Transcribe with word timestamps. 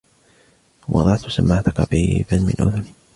وضعت 0.89 1.25
السماعة 1.25 1.71
قريبا 1.71 2.37
من 2.39 2.53
أذني 2.59 2.93